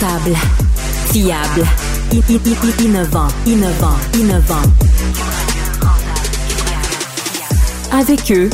[0.00, 1.66] Fiable,
[2.78, 4.62] innovant, innovant, innovant.
[7.92, 8.48] Avec eux,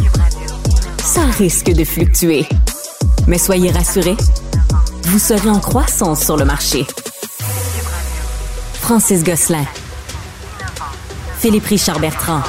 [0.99, 2.49] ça risque de fluctuer.
[3.29, 4.17] Mais soyez rassurés,
[5.05, 6.85] vous serez en croissance sur le marché.
[8.81, 9.67] Francis Gosselin.
[11.39, 12.43] Philippe Richard Bertrand.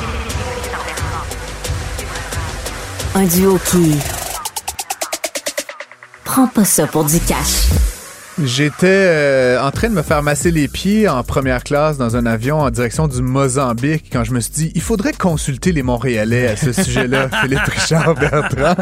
[3.13, 3.95] Un duo qui
[6.23, 7.67] prend pas ça pour du cash.
[8.43, 12.27] J'étais euh, en train de me faire masser les pieds en première classe dans un
[12.27, 16.47] avion en direction du Mozambique quand je me suis dit il faudrait consulter les Montréalais
[16.47, 18.75] à ce sujet-là, Philippe Richard Bertrand.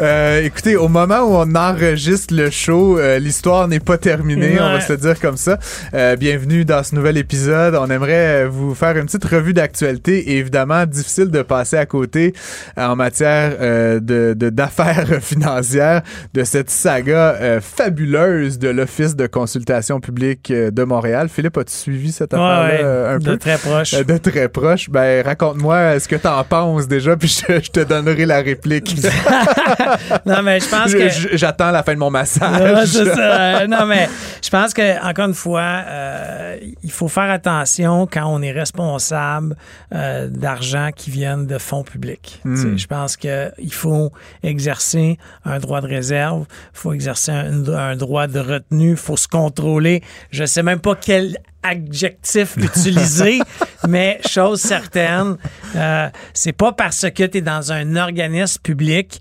[0.00, 4.72] Euh, écoutez, au moment où on enregistre le show, euh, l'histoire n'est pas terminée, on
[4.72, 5.58] va se le dire comme ça.
[5.92, 7.74] Euh, bienvenue dans ce nouvel épisode.
[7.74, 11.84] On aimerait euh, vous faire une petite revue d'actualité et évidemment difficile de passer à
[11.84, 12.32] côté
[12.76, 16.02] en matière euh, de d'affaires financières
[16.34, 21.28] de cette saga euh, fabuleuse de l'Office de consultation publique euh, de Montréal.
[21.28, 23.36] Philippe, as-tu suivi cette Ouais, affaire-là euh, un de peu?
[23.36, 23.94] très proche.
[23.94, 24.88] Euh, De très proche.
[24.90, 28.94] Ben, raconte-moi ce que t'en penses déjà, puis je, je te donnerai la réplique.
[30.26, 31.08] non, mais je pense que.
[31.36, 32.86] J'attends la fin de mon massage.
[32.86, 33.66] ça.
[33.66, 34.08] Non, mais
[34.42, 39.56] je pense que encore une fois, euh, il faut faire attention quand on est responsable
[39.92, 42.40] euh, d'argent qui viennent de fonds publics.
[42.44, 44.12] Tu sais, Je pense que il faut
[44.44, 49.16] exercer un droit de réserve, il faut exercer un, un droit de retenue, il faut
[49.16, 50.02] se contrôler.
[50.30, 53.40] Je sais même pas quel adjectif utiliser,
[53.88, 55.36] mais chose certaine,
[55.74, 59.20] euh, c'est pas parce que tu es dans un organisme public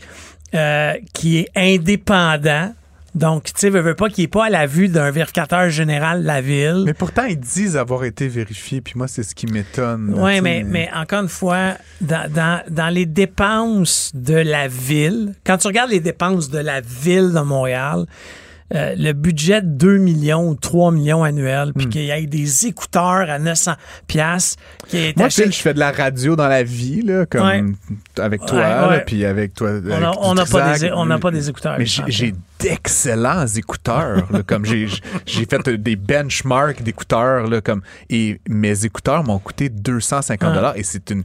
[0.54, 2.74] euh, qui est indépendant.
[3.16, 6.22] Donc, tu sais, veux, veux pas qu'il n'est pas à la vue d'un vérificateur général
[6.22, 6.84] de la ville.
[6.86, 10.14] Mais pourtant, ils disent avoir été vérifiés, puis moi, c'est ce qui m'étonne.
[10.18, 15.58] Oui, mais, mais encore une fois, dans, dans, dans les dépenses de la ville, quand
[15.58, 18.06] tu regardes les dépenses de la ville de Montréal,
[18.74, 21.74] euh, le budget de 2 millions ou 3 millions annuels, Hmm.
[21.78, 23.74] puis qu'il y ait des écouteurs à 900
[24.08, 27.64] piastres qui Moi, acheté- je fais de la radio dans la vie, là, comme Ouais.
[28.18, 28.64] avec toi,
[29.06, 29.70] puis avec toi.
[29.70, 31.76] on avec n'a on n'a pas, des- on pas des écouteurs.
[31.78, 34.88] Mais j'ai- d'excellents écouteurs, là, comme j'ai
[35.46, 41.12] fait euh, des benchmarks d'écouteurs, comme et mes écouteurs m'ont coûté 250 dollars et c'est
[41.12, 41.24] une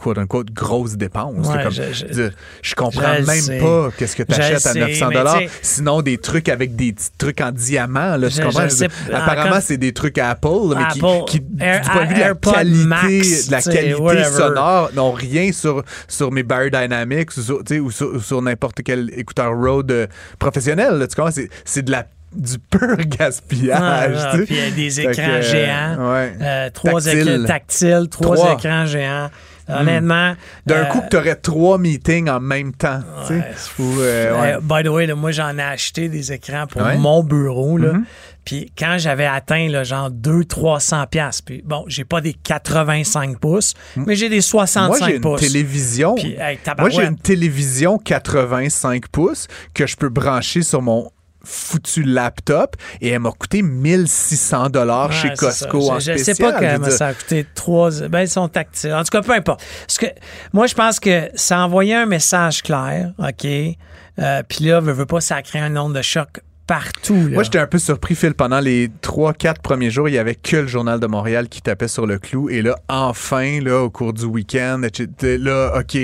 [0.00, 1.46] quote unquote grosse dépense.
[1.48, 2.22] là, Ouais, comme, je- je- je,
[2.62, 3.58] je comprends je même sais.
[3.58, 5.40] pas qu'est-ce que tu achètes à sais, 900 mais dollars.
[5.62, 8.64] Sinon des trucs avec des trucs en diamant, là, tu Je- comprends?
[8.64, 12.04] je sais- Apparemment, c'est des trucs Apple, là, mais qui, Apple, qui, du Air- point
[12.04, 16.42] de vue de la qualité, Max, de la qualité sonore, n'ont rien sur, sur mes
[16.42, 20.06] Biodynamics ou sur, tu sais, ou sur, sur n'importe quel écouteur Rode euh,
[20.38, 20.94] professionnel.
[20.94, 21.30] là, tu comprends?
[21.30, 24.16] C'est, c'est de la du pur gaspillage.
[24.16, 24.44] Ah, tu sais.
[24.46, 26.32] puis il y a des que, écrans euh, géants, ouais.
[26.40, 27.28] euh, trois Tactile.
[27.28, 28.52] écrans tactiles, trois, Trois.
[28.54, 29.30] écrans géants.
[29.72, 30.34] Honnêtement.
[30.66, 33.00] D'un euh, coup, tu aurais trois meetings en même temps.
[33.28, 33.42] Ouais.
[33.78, 34.56] Ou, euh, ouais.
[34.62, 36.94] by the way, là, moi, j'en ai acheté des écrans pour Ouais.
[36.96, 36.98] Mm-hmm.
[36.98, 37.76] mon bureau.
[37.78, 37.92] Là.
[38.44, 43.74] Puis quand j'avais atteint là, genre 200-300 piastres, puis bon, j'ai pas des 85 pouces,
[43.96, 44.88] mais j'ai des 65 Mm.
[44.88, 45.40] Moi, j'ai une pouces.
[45.40, 46.16] télévision.
[46.16, 51.10] Hey, Moi, j'ai une télévision 85 pouces que je peux brancher sur mon
[51.44, 55.92] foutu laptop et elle m'a coûté 1600 dollars Ouais, chez Costco ça.
[55.94, 56.36] en je, je spécial.
[56.36, 57.90] sais pas comment dire, ça a coûté trois.
[58.08, 58.92] Ben, ils sont tactiles.
[58.94, 59.62] En tout cas, peu importe.
[59.86, 60.06] Parce que
[60.52, 63.46] moi, je pense que ça envoyait un message clair, OK?
[64.18, 66.40] Euh, Puis là, veut, veut pas, ça a créé un nombre de choc
[66.70, 67.16] partout.
[67.16, 67.34] là.
[67.34, 68.32] Moi, j'étais un peu surpris, Phil.
[68.34, 71.88] Pendant les 3-4 premiers jours, il y avait que le Journal de Montréal qui tapait
[71.88, 72.48] sur le clou.
[72.48, 74.80] Et là, enfin, là, au cours du week-end,
[75.20, 75.98] là, OK,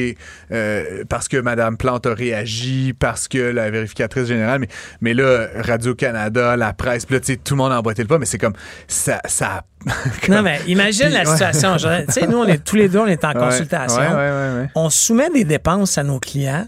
[0.50, 4.68] euh, parce que Mme Plante a réagi, parce que la vérificatrice générale, mais,
[5.00, 8.08] mais là, Radio-Canada, la presse, puis là, tu sais, tout le monde a emboîté le
[8.08, 8.54] pas, mais c'est comme,
[8.88, 9.20] ça...
[9.24, 9.62] ça
[10.28, 11.76] Non, mais imagine Puis, la situation.
[11.76, 14.00] Tu sais, nous, on est, tous les deux, on est en Ouais, consultation.
[14.00, 14.66] ouais.
[14.74, 16.66] On soumet des dépenses à nos clients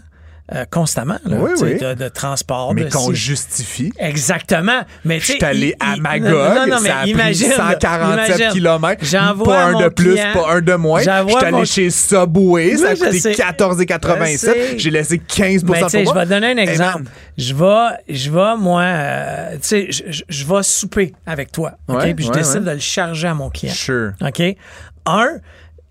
[0.53, 1.77] euh, constamment, là, Oui, oui.
[1.77, 2.73] de, de transport.
[2.73, 3.91] Mais qu'on justifie.
[3.99, 4.81] Exactement.
[5.05, 8.51] Mais Je suis allé à Magog, non, non, mais ça a pris imagine, 147 imagine.
[8.53, 10.99] km, J'envoie pas un de plus, client- pas un de moins.
[10.99, 13.31] Je suis allé mon- chez Subway, ça a je coûté sais.
[13.33, 14.31] 14,87.
[14.31, 14.79] Je sais.
[14.79, 16.13] J'ai laissé 15 Mais pour je moi.
[16.13, 17.03] vais donner un Hey, exemple.
[17.37, 21.73] je vais, je vais, moi, euh, tu sais, je, je- je vais souper avec toi,
[21.87, 21.97] OK?
[21.97, 22.65] Ouais, Puis je ouais, décide ouais.
[22.65, 23.73] de le charger à mon client.
[23.73, 24.11] Sure.
[24.21, 24.41] OK?
[25.05, 25.27] Un,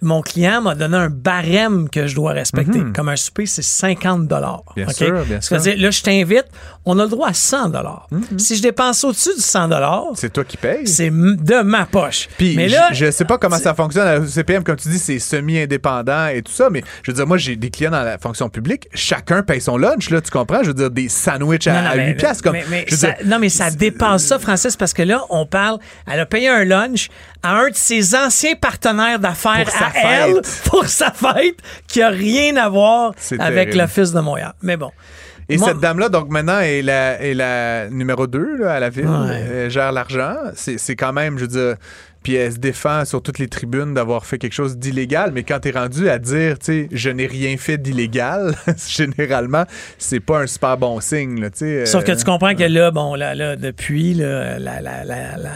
[0.00, 2.80] mon client m'a donné un barème que je dois respecter.
[2.94, 4.62] Comme un souper, c'est 50 dollars.
[4.76, 4.84] Mhm.
[4.84, 5.34] Bien sûr, bien sûr.
[5.34, 5.40] Mhm.
[5.62, 6.44] C'est-à-dire, là, je t'invite,
[6.84, 8.06] on a le droit à 100 dollars.
[8.36, 10.86] Si je dépense au-dessus du 100 dollars, C'est toi qui payes.
[10.86, 12.28] c'est de ma poche.
[12.38, 14.98] Puis mais là, je sais pas comment ça fonctionne à la CPM, comme tu dis,
[14.98, 18.18] c'est semi-indépendant et tout ça, mais je veux dire, moi, j'ai des clients dans la
[18.18, 20.62] fonction publique, chacun paye son lunch, là, tu comprends?
[20.62, 22.52] Je veux dire, des sandwichs à, Non, non, à mais- 8 piastres, comme.
[22.52, 25.22] mais- mais je veux ça- dire, non, mais ça dépasse ça, Francis, parce que là,
[25.30, 25.78] on parle.
[26.10, 27.08] Elle a payé un lunch
[27.42, 31.56] à un de ses anciens partenaires d'affaires à elle pour sa fête
[31.86, 33.78] qui a rien à voir avec terrible.
[33.78, 34.52] l'Office de Montréal.
[34.62, 34.90] Mais bon.
[35.50, 39.06] Et Moi- cette dame-là, donc maintenant, est la, est la numéro 2 à la ville,
[39.08, 39.42] Ouais.
[39.50, 40.34] Elle gère l'argent.
[40.54, 41.76] C'est quand même, je veux dire,
[42.22, 45.60] puis elle se défend sur toutes les tribunes d'avoir fait quelque chose d'illégal, mais quand
[45.60, 48.54] t'es rendu à dire, tu sais, je n'ai rien fait d'illégal,
[48.88, 49.64] généralement,
[49.96, 51.86] c'est pas un super bon signe, tu sais.
[51.86, 55.36] Sauf que euh, tu comprends que là, bon, là, là depuis, là, la, la, la,
[55.38, 55.50] la,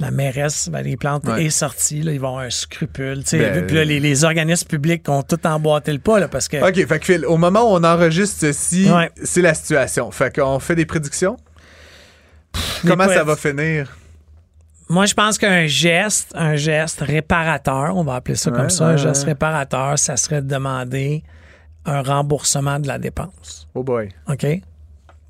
[0.00, 1.44] la mairesse Valérie Plante Ouais.
[1.46, 2.02] est sortie.
[2.02, 3.22] Là, ils vont avoir un scrupule.
[3.32, 6.56] Ben, là, les, les organismes publics ont tout emboîté le pas là, parce que.
[6.56, 9.10] OK, fait que Phil, au moment où on enregistre ceci, Ouais.
[9.22, 10.10] c'est la situation.
[10.10, 11.36] Fait qu'on fait des prédictions?
[12.86, 13.96] Comment les ça va finir?
[14.88, 18.86] Moi, je pense qu'un geste, un geste réparateur, on va appeler ça Ouais, comme ça,
[18.86, 21.22] un geste réparateur, ça serait de demander
[21.84, 23.68] un remboursement de la dépense.
[23.74, 24.08] Oh boy.
[24.28, 24.46] OK?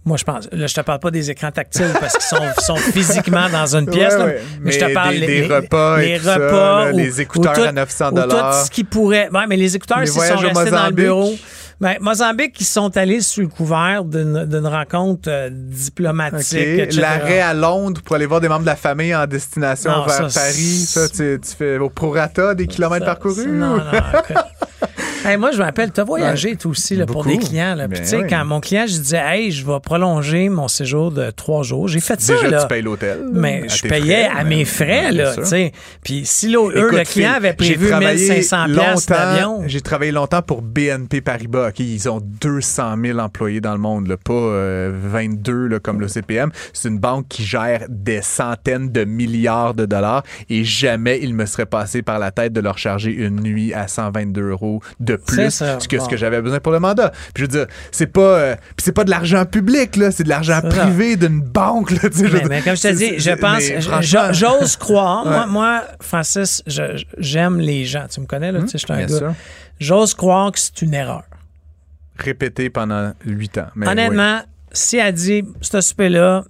[0.09, 0.49] Moi, je pense.
[0.53, 3.85] Là, je te parle pas des écrans tactiles parce qu'ils sont, sont physiquement dans une
[3.91, 4.15] pièce.
[4.15, 4.43] Ouais, là, ouais.
[4.63, 6.97] Mais, je te parle des- les, des les- repas et les ça, repas là, ou-
[6.97, 9.29] les écouteurs tout- à 900 ou tout ce qui pourrait.
[9.33, 11.35] Ouais, mais les écouteurs, s'ils sont restés dans le bureau.
[11.81, 16.93] Ben, Mozambique, ils sont allés sous le couvert d'une rencontre euh, diplomatique.
[16.95, 20.29] L'arrêt à Londres pour aller voir des membres de la famille en destination Non, vers
[20.31, 23.45] ça, Paris, ça, tu, tu fais au prorata des kilomètres Ça, parcourus?
[23.45, 23.83] ça, Non, non.
[25.25, 27.75] Hey, moi, je m'appelle, tu as voyagé toi aussi là, pour des clients.
[27.75, 27.89] Là.
[27.89, 28.27] Puis, Ben tu sais, oui.
[28.31, 32.01] quand mon client, je disais, hey, je vais prolonger mon séjour de trois jours, j'ai
[32.01, 32.35] fait ça.
[32.35, 32.63] Déjà, là.
[32.63, 33.27] tu payes l'hôtel.
[33.33, 35.73] Mais je payais frais, à mes frais, là, tu sais.
[36.05, 39.63] Puis si eux, Écoute, le client avait prévu travaillé 1500 piastres longtemps- d'avion.
[39.67, 41.71] J'ai travaillé longtemps pour BNP Paribas.
[41.79, 46.09] Ils ont 200 000 employés dans le monde, là, pas euh, 22 là, comme le
[46.09, 46.51] CPM.
[46.73, 51.45] C'est une banque qui gère des centaines de milliards de dollars et jamais il me
[51.47, 54.81] serait passé par la tête de leur charger une nuit à 122 euros
[55.13, 57.11] de plus que ce que j'avais besoin pour le mandat.
[57.35, 60.29] Puis je veux dire, c'est pas, euh, c'est pas de l'argent public, là, c'est de
[60.29, 61.91] l'argent privé d'une banque.
[61.91, 65.25] Là, je Mais, mais comme je te dis, je pense, j'ose croire.
[65.25, 65.47] Moi, Ouais.
[65.47, 66.63] moi, Francis,
[67.19, 68.07] j'aime les gens.
[68.11, 69.35] Tu me connais, là, tu sais, je suis un gars.
[69.81, 71.23] J'ose croire que c'est une erreur.
[72.19, 73.67] Répété pendant 8 ans.
[73.77, 73.93] Mais oui.
[73.93, 74.41] Honnêtement,
[74.73, 76.45] si elle dit, ce souper-là,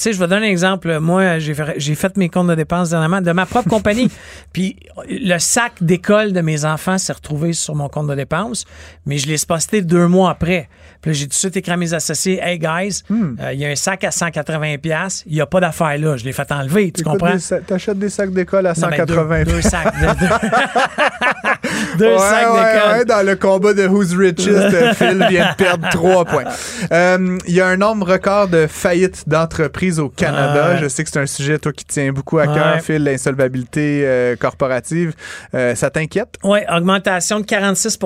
[0.00, 0.98] tu sais, je vais donner un exemple.
[0.98, 4.10] Moi, j'ai fait, j'ai fait mes comptes de dépenses dernièrement de ma propre compagnie.
[4.52, 4.76] Puis
[5.10, 8.64] le sac d'école de mes enfants s'est retrouvé sur mon compte de dépenses,
[9.04, 10.70] mais je l'ai posté deux mois après.
[11.02, 13.36] Puis là, j'ai tout de suite écrit à mes associés, Hey guys, euh, Hmm.
[13.52, 16.16] il y a un sac à 180$, il n'y a pas d'affaire là.
[16.16, 17.36] Je l'ai fait enlever, tu Écoute, comprends?
[17.66, 19.94] T'achètes des sacs d'école à Non, mais 180 deux, deux sacs.
[20.00, 20.28] de- deux
[21.98, 22.98] deux Ouais, sacs d'école.
[22.98, 26.44] ouais, dans le combat de Who's Richest, euh, Phil vient de perdre trois points.
[26.92, 30.70] Euh, Il y a un nombre record de faillites d'entreprises au Canada.
[30.70, 30.78] Ouais.
[30.78, 32.80] Je sais que c'est un sujet, toi, qui tient beaucoup à cœur, Ouais.
[32.80, 35.14] Phil, l'insolvabilité euh, corporative.
[35.54, 36.36] Euh, ça t'inquiète?
[36.44, 37.98] Oui, augmentation de 46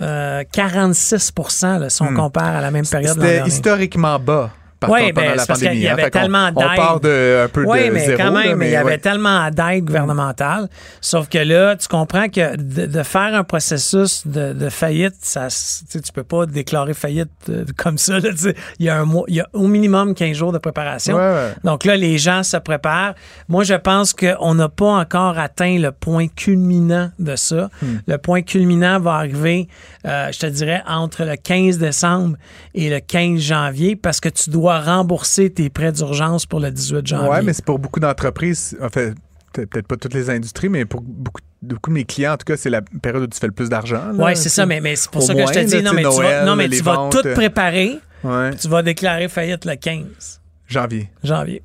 [0.00, 1.32] euh, 46
[1.62, 3.22] là, si on compare à la même période Hmm.
[3.22, 4.50] C'était historiquement bas.
[4.86, 5.76] Contre, pendant ben, la pandémie.
[5.78, 5.92] y hein.
[5.92, 6.76] avait tellement On d'aide.
[6.76, 8.16] part de un peu de mais zéro.
[8.18, 8.98] quand là, même, il y avait ouais.
[8.98, 10.68] tellement d'aide gouvernementale.
[11.00, 15.48] Sauf que là, tu comprends que de, de faire un processus de, de faillite, ça,
[15.90, 18.20] tu peux pas déclarer faillite euh, comme ça.
[18.20, 18.54] là, tu sais.
[18.78, 21.16] il, y a un mois, il y a au minimum 15 jours de préparation.
[21.16, 21.54] Ouais, ouais.
[21.64, 23.14] Donc là, les gens se préparent.
[23.48, 27.68] Moi, je pense qu'on n'a pas encore atteint le point culminant de ça.
[27.82, 27.98] Hmm.
[28.06, 29.68] Le point culminant va arriver,
[30.06, 32.36] euh, je te dirais, entre le 15 décembre
[32.74, 37.06] et le 15 janvier parce que tu dois rembourser tes prêts d'urgence pour le 18
[37.06, 37.28] janvier.
[37.28, 39.14] Ouais, mais c'est pour beaucoup d'entreprises, en fait,
[39.52, 42.44] peut- peut-être pas toutes les industries, mais pour beaucoup, beaucoup de mes clients, en tout
[42.44, 44.02] cas, c'est la période où tu fais le plus d'argent.
[44.14, 46.02] Oui, c'est ça, mais, mais c'est pour ça que je te dis, là, non, mais
[46.02, 48.54] tu vas, Noël, non, mais les tu vas ventes, tout euh, préparer, Ouais.
[48.54, 51.10] tu vas déclarer faillite le 15 Janvier.
[51.24, 51.62] janvier.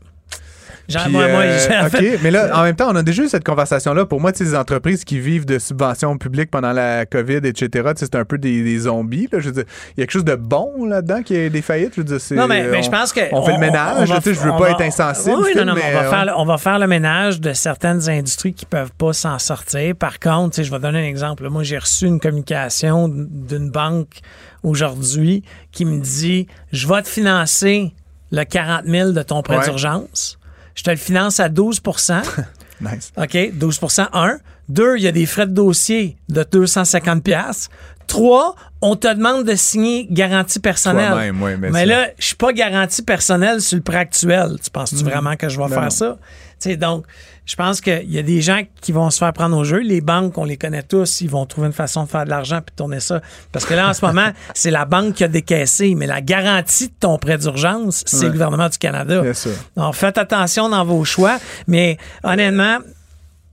[0.88, 3.28] Puis, moi, moi, euh, OK, fait- mais là, en même temps, on a déjà eu
[3.28, 4.06] cette conversation-là.
[4.06, 8.26] Pour moi, les entreprises qui vivent de subventions publiques pendant la COVID, etc., c'est un
[8.26, 9.28] peu des, des zombies.
[9.32, 9.40] Là.
[9.40, 9.64] Je veux dire,
[9.98, 11.94] il y a quelque chose de bon là-dedans qui est des faillites?
[11.96, 13.22] Je veux dire, c'est, Non, mais, mais on- je pense que.
[13.32, 14.10] On fait le ménage.
[14.10, 15.38] va- je veux pas va- être insensible.
[15.44, 17.42] Oui, non, non, mais, mais on, va euh, faire, le- on va faire le ménage
[17.42, 19.96] de certaines industries qui peuvent pas s'en sortir.
[19.96, 21.48] Par contre, je vais donner un exemple.
[21.50, 24.20] Moi, j'ai reçu une communication d'une banque
[24.64, 27.94] aujourd'hui qui me dit Je vais te financer
[28.32, 29.64] le 40 000 de ton prêt Ouais.
[29.66, 30.38] d'urgence.
[30.76, 32.22] Je te le finance à 12%
[32.82, 33.12] Nice.
[33.18, 34.38] OK, 12% un.
[34.68, 37.70] Deux, il y a des frais de dossier de 250 pièces.
[38.08, 41.12] Trois, on te demande de signer garantie personnelle.
[41.12, 44.58] Toi-même, oui, mais mais là, je suis pas garantie personnelle sur le prêt actuel.
[44.64, 45.90] Tu penses-tu vraiment que je vais faire non.
[45.90, 46.18] ça?
[46.60, 47.06] Tu sais, donc,
[47.46, 49.80] je pense qu'il y a des gens qui vont se faire prendre au jeu.
[49.80, 52.58] Les banques, on les connaît tous, ils vont trouver une façon de faire de l'argent
[52.66, 53.22] puis de tourner ça.
[53.52, 56.88] Parce que là, en ce moment, c'est la banque qui a décaissé, mais la garantie
[56.88, 58.26] de ton prêt d'urgence, c'est Ouais.
[58.26, 59.22] le gouvernement du Canada.
[59.22, 59.52] Bien sûr.
[59.76, 61.38] Donc, faites attention dans vos choix.
[61.68, 62.78] Mais honnêtement,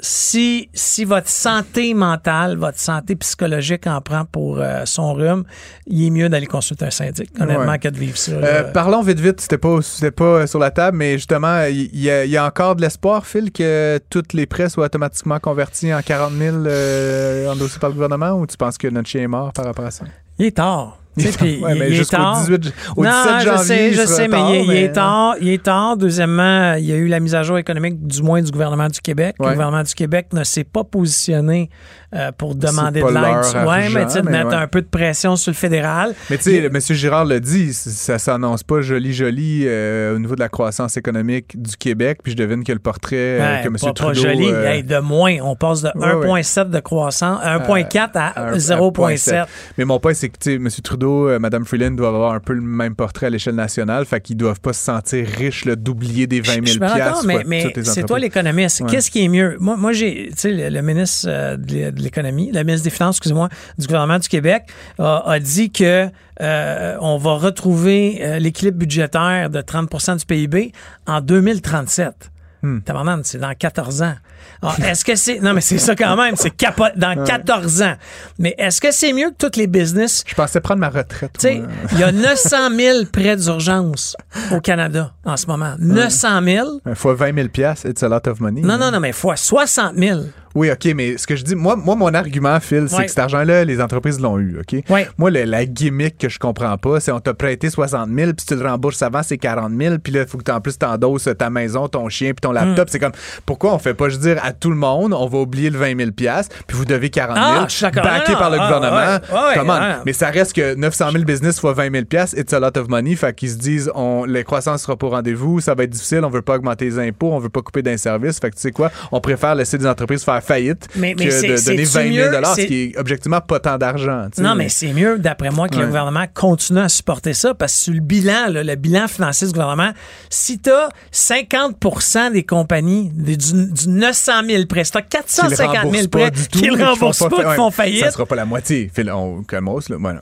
[0.05, 5.45] si, si votre santé mentale, votre santé psychologique en prend pour euh, son rhume,
[5.87, 7.79] il est mieux d'aller consulter un syndic, honnêtement, Ouais.
[7.79, 8.33] que de vivre ça.
[8.33, 11.95] Euh, parlons vite vite, c'était pas c'était pas euh, sur la table, mais justement, il
[11.95, 16.03] y, y a encore de l'espoir, Phil, que toutes les prêts soient automatiquement convertis en
[16.03, 19.53] 40 000 euh, endossés par le gouvernement, ou tu penses que notre chien est mort
[19.53, 20.05] par rapport à ça?
[20.39, 20.99] Il est tard.
[21.17, 22.41] Ouais, il- mais il est jusqu'au tard.
[22.41, 24.93] 18 au non, 17 je sais, je sais, mais tard, il, est- il mais- est
[24.93, 25.35] tard.
[25.41, 25.97] Il est tard.
[25.97, 29.01] Deuxièmement, il y a eu la mise à jour économique, du moins du gouvernement du
[29.01, 29.37] Québec.
[29.39, 31.69] Le gouvernement du Québec ne s'est pas positionné
[32.15, 33.67] euh, pour demander de l'aide.
[33.67, 34.55] Ouais, mais tu sais, de mettre ouais.
[34.55, 36.15] un peu de pression sur le fédéral.
[36.31, 36.79] Mais tu sais, M.
[36.81, 41.61] Girard le dit, ça s'annonce pas joli joli euh, au niveau de la croissance économique
[41.61, 42.19] du Québec.
[42.23, 43.77] Puis je devine que le portrait euh, Ouais, que M.
[43.81, 44.23] pas, Trudeau...
[44.23, 44.47] pas joli.
[44.49, 45.37] Hey, de moins.
[45.43, 46.43] On passe de Ouais, ouais.
[46.43, 49.47] 1,7 de croissance, 1,4 à un- 0,7.
[49.79, 50.69] Mais mon point, c'est que tu sais, M.
[50.83, 54.05] Trudeau, Mme Freeland doivent avoir un peu le même portrait à l'échelle nationale.
[54.05, 56.89] Fait qu'ils doivent pas se sentir riches, là, d'oublier des 20 000 Je suis bien
[56.89, 58.85] d'accord, piastres, mais, mais c'est toi l'économiste.
[58.89, 59.57] Qu'est-ce qui est mieux?
[59.61, 63.17] Moi, moi j'ai, tu sais, le, le ministre euh, de l'économie, le ministre des Finances,
[63.17, 64.65] excusez-moi, du gouvernement du Québec,
[64.99, 66.09] a, a dit que
[66.41, 70.73] euh, on va retrouver euh, l'équilibre budgétaire de 30% du PIB
[71.07, 72.31] en 2037.
[72.65, 72.79] Hmm.
[73.25, 74.15] C'est dans 14 ans.
[74.63, 75.41] Alors, est-ce que c'est.
[75.41, 77.95] Non, mais c'est ça quand même, c'est capo- dans 14 ans.
[78.39, 80.23] Mais est-ce que c'est mieux que tous les business?
[80.27, 81.33] Je pensais prendre ma retraite.
[81.37, 84.17] tu sais, il y a 900 000 prêts d'urgence
[84.53, 85.75] au Canada en ce moment.
[85.81, 86.69] 900 000.
[86.87, 88.61] Une fois 20 000 piastres, it's a lot of money.
[88.61, 90.21] Non, non, non, mais fois 60 000.
[90.55, 93.05] Oui, OK, mais ce que je dis, moi, moi mon argument, Phil, c'est Ouais.
[93.05, 94.83] que cet argent-là, les entreprises l'ont eu, OK?
[94.91, 95.09] Ouais.
[95.19, 98.47] Moi, le- la gimmick que je comprends pas, c'est on t'a prêté 60 000, puis
[98.47, 100.77] tu le rembourses avant, c'est 40 000, puis là, il faut que tu en plus
[100.79, 102.89] t'endosses ta maison, ton chien, puis ton laptop.
[102.89, 102.91] Mm.
[102.91, 103.13] C'est comme,
[103.47, 105.79] pourquoi on fait pas, je veux dire, à tout le monde, on va oublier le
[105.79, 108.63] 20 000 piastres, puis vous devez 40 000, Ah, je backé Non, par le non,
[108.65, 108.97] gouvernement.
[109.33, 109.97] ah, ouais, ouais.
[110.07, 112.89] Mais ça reste que 900 000 business fois 20 000 piastres, it's a lot of
[112.89, 113.15] money.
[113.17, 116.21] Fait qu'ils se disent, on, les croissances sera pas au rendez-vous, ça va être difficile,
[116.25, 118.39] on veut pas augmenter les impôts, on veut pas couper d'un service.
[118.39, 121.31] Fait que tu sais quoi, on préfère laisser des entreprises faire faillite Mais- mais que
[121.43, 122.31] de donner c'est-tu 20 000 mieux?
[122.57, 124.27] ce qui est objectivement pas tant d'argent.
[124.39, 127.79] Non, mais c'est mieux, d'après moi, que le gouvernement continue à supporter ça parce que
[127.79, 129.93] sur le bilan, là, le bilan financier du gouvernement,
[130.31, 135.11] si tu as 50 des compagnies du, du 900 000 prêts, si tu as Qu'ils
[135.21, 138.37] 450 000 remboursent pas prêts qui ne remboursent pas, qui font Ça faillite, sera pas
[138.37, 138.91] la moitié.
[138.95, 139.97] Phil, on calmos, là.
[139.99, 140.21] Voilà.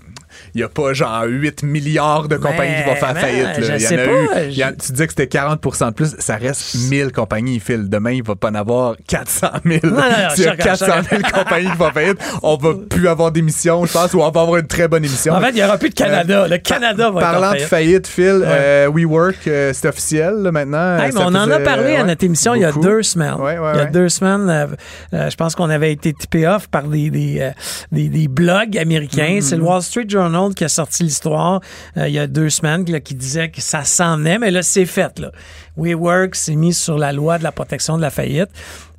[0.54, 3.44] Il n'y a pas genre 8 milliards de compagnies qui vont faire mais, faillite.
[3.44, 3.54] là.
[3.60, 4.62] je Il y en sais a pas, eu.
[4.64, 6.14] en- tu disais que c'était 40% de plus.
[6.18, 7.88] Ça reste 1000 compagnies, Phil.
[7.88, 9.80] Demain, il va pas en avoir 400 000.
[9.84, 10.02] non, non,
[10.34, 13.84] S'il y a chacun, 400 000 compagnies qui vont faillite, on va plus avoir d'émission,
[13.86, 15.34] je pense, ou on va avoir une très bonne émission.
[15.34, 16.46] en fait, il n'y aura plus de Canada.
[16.48, 18.06] le Canada va être en Parlant de faillite.
[18.06, 20.98] Phil, euh, WeWork, euh, c'est officiel là, maintenant.
[20.98, 23.02] Hey, mais Ça on en a parlé à ouais, notre émission il y a deux
[23.02, 23.34] semaines.
[23.34, 23.90] Ouais, ouais, il y a ouais.
[23.90, 24.66] deux semaines, euh,
[25.14, 27.50] euh, je pense qu'on avait été tippé off par des, des, euh,
[27.92, 29.38] des, des blogs américains.
[29.40, 30.19] C'est le Wall Street Journal
[30.54, 31.60] qui a sorti l'histoire
[31.96, 34.62] euh, il y a deux semaines là, qui disait que ça s'en venait, mais là,
[34.62, 35.18] c'est fait.
[35.18, 35.32] Là.
[35.76, 38.50] WeWork s'est mis sur la loi de la protection de la faillite.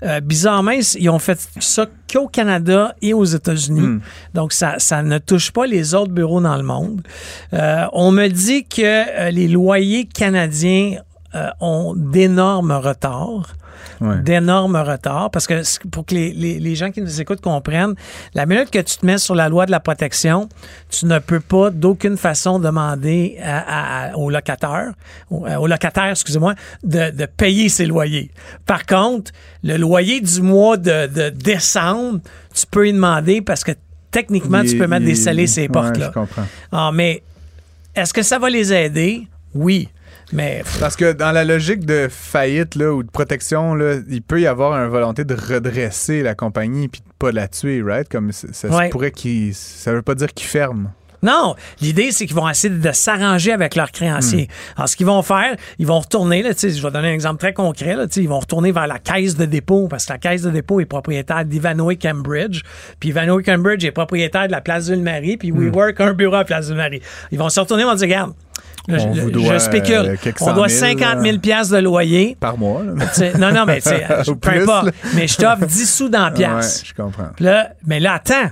[0.04, 3.82] Euh, bizarrement, ils ont fait ça qu'au Canada et aux États-Unis.
[3.82, 4.01] Hmm.
[4.34, 7.01] Donc, ça, ça ne touche pas les autres bureaux dans le monde.
[7.54, 10.98] Euh, on me dit que les loyers canadiens
[11.62, 13.54] ont d'énormes retards.
[14.01, 14.17] Ouais.
[14.24, 15.29] D'énormes retards.
[15.31, 17.93] Parce que pour que les, les- les gens qui nous écoutent comprennent,
[18.34, 20.50] la minute que tu te mets sur la loi de la protection,
[20.89, 24.91] tu ne peux pas d'aucune façon demander à- aux locataires,
[25.29, 28.31] aux, euh, aux locataires, excusez-moi, de, de payer ses loyers.
[28.65, 29.31] Par contre,
[29.63, 32.20] le loyer du mois de, de décembre,
[32.53, 33.72] tu peux y demander parce que
[34.10, 36.08] techniquement, tu peux mettre des scellés ces ouais, portes-là.
[36.08, 36.48] je comprends.
[36.72, 37.22] Ah, mais
[37.96, 39.27] est-ce que ça va les aider?
[39.53, 39.89] Oui.
[40.34, 44.40] Mais Parce que dans la logique de faillite là, ou de protection, là, il peut
[44.40, 48.08] y avoir une volonté de redresser la compagnie puis de pas la tuer, right?
[48.10, 49.54] Comme ça, ça se pourrait qu'il.
[49.54, 50.92] Ça veut pas dire qu'il ferme.
[51.24, 54.48] non, l'idée, c'est qu'ils vont essayer de s'arranger avec leurs créanciers.
[54.76, 57.54] Alors, ce qu'ils vont faire, ils vont retourner, là, je vais donner un exemple très
[57.54, 60.50] concret, là, ils vont retourner vers la caisse de dépôt, parce que la caisse de
[60.50, 62.62] dépôt est propriétaire d'Ivanhoe Cambridge,
[63.00, 66.44] puis Ivanhoe Cambridge est propriétaire de la Place Ville-Marie, puis WeWork a un bureau à
[66.44, 67.02] Place Ville-Marie.
[67.32, 68.34] Ils vont se retourner, ils vont dire, regarde,
[68.90, 69.94] On je, vous je doit, spécule,
[70.26, 71.22] euh, on doit mille, 50 là.
[71.22, 72.36] 000 piastres de loyer.
[72.40, 72.84] Par mois.
[72.84, 72.94] là.
[73.38, 73.80] Non, non, mais
[74.26, 74.86] peu plus, importe.
[74.88, 74.92] là.
[75.16, 76.56] Mais je t'offre 10 sous dans la.
[76.56, 77.30] Ouais, je comprends.
[77.40, 78.50] Là, mais là, attends.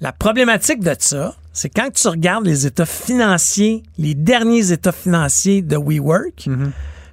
[0.00, 5.62] La problématique de ça, c'est quand tu regardes les états financiers, les derniers états financiers
[5.62, 6.70] de WeWork, Mm-hmm.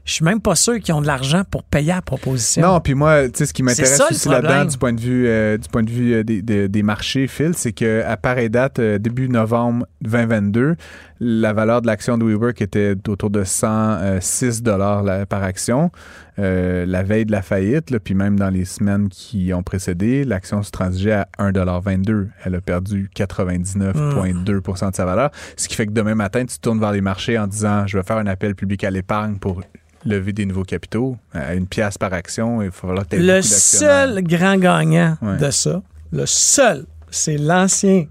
[0.10, 2.64] Je suis même pas sûr qu'ils ont de l'argent pour payer la proposition.
[2.64, 5.58] Non, puis moi, tu sais, ce qui m'intéresse aussi là-dedans du point de vue, euh,
[5.58, 8.80] du point de vue euh, des, des- des marchés, Phil, c'est que à pareille date,
[8.80, 10.76] euh, début novembre 2022,
[11.20, 15.92] la valeur de l'action de WeWork était autour de 106 dollars par action.
[16.38, 20.64] La veille de la faillite, là, puis même dans les semaines qui ont précédé, l'action
[20.64, 25.32] se transigeait à 1,22 Elle a perdu 99,2% de sa valeur.
[25.58, 28.04] Ce qui fait que demain matin, tu tournes vers les marchés en disant je vais
[28.04, 29.62] faire un appel public à l'épargne pour
[30.06, 32.62] lever des nouveaux capitaux à une pièce par action.
[32.62, 35.38] Il va falloir que tu le seul grand gagnant Ouais.
[35.38, 38.06] de ça, le seul, c'est l'ancien,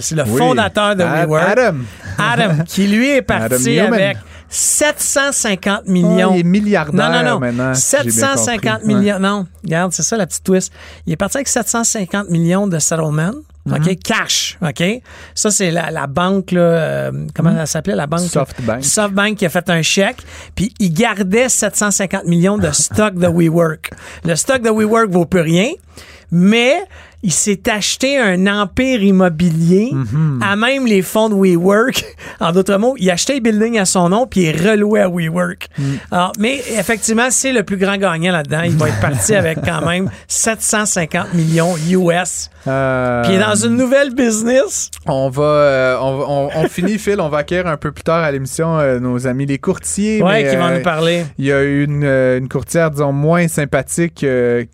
[0.00, 0.38] c'est le Oui.
[0.38, 1.78] fondateur de Ad- WeWork, Adam.
[2.18, 4.16] Adam, qui lui est parti avec
[4.48, 6.34] 750 Oh, millions.
[6.34, 7.38] il est milliardaire Non, non, non.
[7.40, 7.74] maintenant.
[7.74, 8.94] si j'ai bien 750 compris.
[8.94, 9.18] millions.
[9.18, 10.72] Non, regarde, c'est ça la petite twist.
[11.06, 13.32] Il est parti avec 750 millions de settlement.
[13.70, 13.98] OK?
[14.02, 14.58] Cash.
[14.60, 14.82] OK?
[15.34, 17.94] Ça, c'est la, la banque, là, euh, comment elle s'appelait?
[17.94, 18.20] La banque?
[18.20, 18.84] SoftBank.
[18.84, 20.18] SoftBank qui a fait un chèque,
[20.54, 23.90] puis il gardait 750 millions de stock de WeWork.
[24.24, 25.70] Le stock de WeWork vaut plus rien,
[26.30, 26.82] mais
[27.22, 29.90] il s'est acheté un empire immobilier
[30.40, 32.04] à même les fonds de WeWork.
[32.40, 35.68] En d'autres mots, il achetait les buildings à son nom puis il relouait à WeWork.
[36.10, 38.62] Alors, mais effectivement, c'est le plus grand gagnant là-dedans.
[38.64, 42.50] Il va être parti avec quand même 750 millions US.
[42.66, 44.90] Euh, Puis il est dans une nouvelle business.
[45.06, 47.20] On va, euh, on, on- on finit, Phil.
[47.20, 50.22] On va acquérir un peu plus tard à l'émission euh, nos amis les courtiers.
[50.22, 51.24] Ouais, mais, qui vont nous parler.
[51.38, 54.24] Il y a une, euh, une courtière, disons, moins sympathique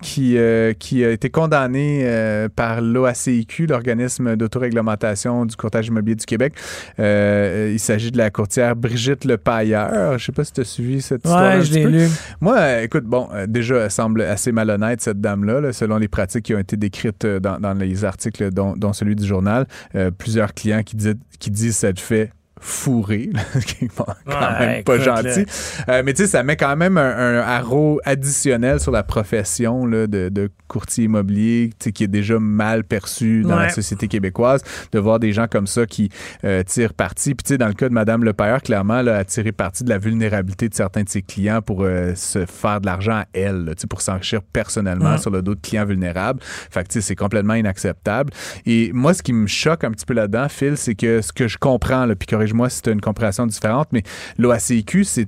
[0.01, 0.37] qui,
[0.79, 2.01] qui a été condamnée
[2.39, 6.53] euh, par l'OACIQ, l'organisme d'autoréglementation du courtage immobilier du Québec.
[6.99, 10.17] Euh, il s'agit de la courtière Brigitte Lepailleur.
[10.17, 11.57] Je sais pas si tu as suivi cette histoire.
[11.57, 12.07] Ouais, je l'ai lu.
[12.41, 16.07] Moi, euh, écoute, bon, euh, déjà, elle semble assez malhonnête, cette dame-là, là, selon les
[16.07, 19.67] pratiques qui ont été décrites euh, dans, dans les articles, dont, dont celui du journal.
[19.95, 24.59] Euh, plusieurs clients qui, disent qui disent cette fait fourré, ce qui est quand Ouais,
[24.59, 25.45] même pas gentil.
[25.89, 29.85] Euh, mais tu sais, ça met quand même un, un haro additionnel sur la profession
[29.85, 34.61] là, de, de courtier immobilier, qui est déjà mal perçu dans la société québécoise,
[34.91, 36.09] de voir des gens comme ça qui
[36.43, 37.33] euh, tirent parti.
[37.33, 39.89] Puis tu sais, dans le cas de Madame Lepayeur, clairement, là, a tiré parti de
[39.89, 43.65] la vulnérabilité de certains de ses clients pour euh, se faire de l'argent à elle,
[43.65, 45.17] là, pour s'enrichir personnellement Ouais.
[45.17, 46.39] sur le dos de clients vulnérables.
[46.41, 48.31] Fait que tu sais, c'est complètement inacceptable.
[48.65, 51.47] Et moi, ce qui me choque un petit peu là-dedans, Phil, c'est que ce que
[51.47, 54.03] je comprends, là, puis corrige-moi si tu as une compréhension différente, mais
[54.37, 55.27] l'OACIQ, c'est-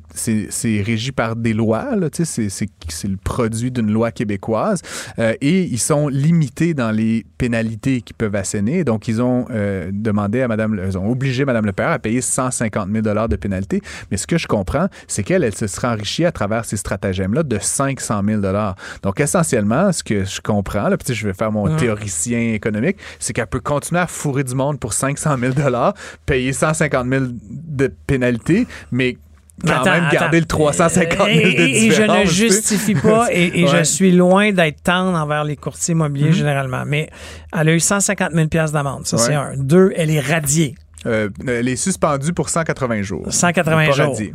[0.82, 1.88] régi par des lois,
[2.24, 2.50] c'est-
[3.08, 4.82] le produit d'une loi québécoise,
[5.20, 8.84] euh, et ils sont limités dans les pénalités qu'ils peuvent asséner.
[8.84, 12.22] Donc, ils ont euh, demandé à Madame, ils ont obligé Madame Le Père à payer
[12.22, 13.82] 150 000 de pénalité.
[14.10, 17.44] Mais ce que je comprends, c'est qu'elle, elle se serait enrichie à travers ces stratagèmes-là
[17.44, 18.42] de 500 000
[19.04, 23.34] Donc, essentiellement, ce que je comprends, là, puis je vais faire mon théoricien économique, c'est
[23.34, 25.53] qu'elle peut continuer à fourrer du monde pour 500 000
[26.25, 29.18] payer 150 000 de pénalité, mais
[29.66, 30.38] quand attends, même garder attends.
[30.38, 34.52] le 350 000 de Et, et- je ne justifie pas et, et je suis loin
[34.52, 36.34] d'être tendre envers les courtiers immobiliers Mhm.
[36.34, 36.84] généralement.
[36.86, 37.10] Mais
[37.58, 39.06] elle a eu 150 000 d'amende.
[39.06, 39.54] Ça, c'est un.
[39.58, 40.76] Deux, elle est radiée.
[41.06, 43.26] Euh, elle est suspendue pour 180 jours.
[43.30, 44.06] 180 Pas jours.
[44.10, 44.34] radiée.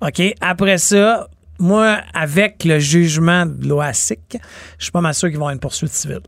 [0.00, 0.22] OK.
[0.40, 4.38] Après ça, moi, avec le jugement de l'OASIC,
[4.78, 6.20] je suis pas mal sûr qu'ils vont avoir une poursuite civile.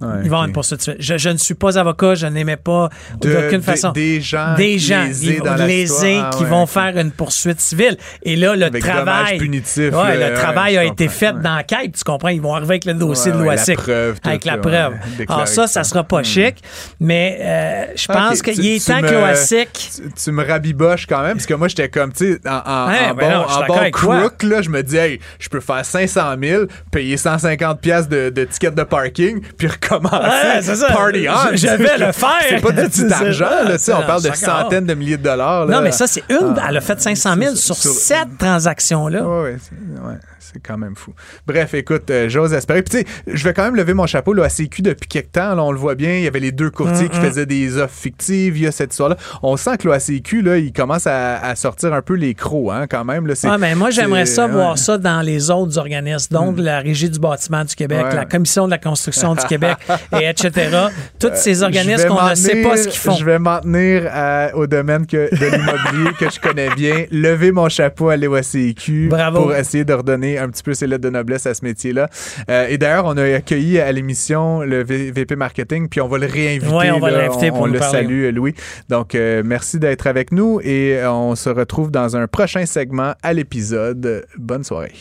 [0.00, 0.46] Ouais, Ils vont avoir ok.
[0.48, 0.96] une poursuite civile.
[1.00, 2.88] Je, je ne suis pas avocat, je n'aimais pas
[3.20, 3.90] De- d'aucune façon.
[3.90, 6.20] Des gens, des gens lésés dans la lésés.
[6.22, 7.96] Ah, qui ouais, vont faire une poursuite civile.
[8.22, 9.38] Et là, le Avec travail.
[9.38, 12.28] punitifs, Ouais, le travail a été fait l'enquête, tu comprends?
[12.28, 13.76] Ils vont arriver avec le dossier de l'OASIC.
[13.76, 14.94] la preuve, tout, avec la preuve.
[15.28, 15.84] Alors ça, que ça ça.
[15.84, 16.24] sera pas Hmm.
[16.24, 16.56] chic,
[17.00, 19.68] mais euh, je pense Ok, qu'il est temps que l'OASIC.
[19.72, 22.88] Tu, tu me rabiboches quand même, parce que moi, j'étais comme, tu sais, en, en,
[22.88, 25.60] Ouais, en ben bon, non, en bon crook, là, je me dis, hey, je peux
[25.60, 30.16] faire 500 000, payer 150 pièces de, de ticket de parking, puis recommencer.
[30.16, 30.88] Ouais, c'est ça.
[30.88, 31.50] Party on!
[31.52, 32.28] Je- je vais le faire.
[32.48, 35.22] C'est pas C'est petit argent, là, tu sais, on parle de centaines de milliers de
[35.22, 35.66] dollars.
[35.66, 35.76] là.
[35.76, 36.54] Non, mais ça, c'est une.
[36.60, 39.22] Ah, elle a fait 500 000 sur, sur- sept transactions-là.
[39.22, 41.12] Ouais, ouais, c'est quand même fou.
[41.46, 42.82] Bref, écoute, euh, j'ose espérer.
[42.82, 45.32] Puis, tu sais, je vais quand même lever mon chapeau là, à CQ depuis quelque
[45.32, 45.54] temps.
[45.54, 46.14] Là, on le voit bien.
[46.16, 48.56] Il y avait les deux courtiers qui faisaient des offres fictives.
[48.56, 49.16] Il y a cette histoire-là.
[49.42, 52.86] On sent que l'OACQ, là, il commence à, à sortir un peu les crocs, hein,
[52.88, 53.26] quand même.
[53.26, 54.52] Là, Ah, mais moi, j'aimerais ça ouais.
[54.52, 58.14] voir ça dans les autres organismes, donc la Régie du bâtiment du Québec, Ouais.
[58.16, 59.76] la Commission de la construction du Québec,
[60.20, 60.50] et etc.
[61.18, 63.14] Tous ces Je organismes qu'on ne sait pas ce qu'ils font.
[63.16, 67.06] Je vais m'en tenir à- au domaine que, de l'immobilier que je connais bien.
[67.10, 71.10] Lever mon chapeau à l'OACQ pour essayer de redonner un petit peu ses lettres de
[71.10, 72.08] noblesse à ce métier-là.
[72.50, 76.18] Euh, et d'ailleurs, on a accueilli à l'émission le V- VP Marketing, puis on va
[76.18, 76.74] le réinviter.
[76.74, 78.02] Ouais, on va l'inviter pour On nous le parler.
[78.02, 78.54] salue, Louis.
[78.88, 83.14] Donc, euh, merci d'être avec nous et euh, on se retrouve dans un prochain segment
[83.22, 84.26] à l'épisode.
[84.36, 84.92] Bonne soirée.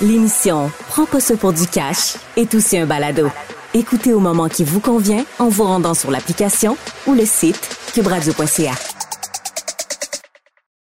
[0.00, 3.30] L'émission Prends pas ça pour du cash est aussi un balado.
[3.74, 8.72] Écoutez au moment qui vous convient en vous rendant sur l'application ou le site cubradio.ca.